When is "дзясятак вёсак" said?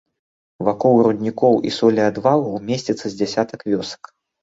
3.21-4.15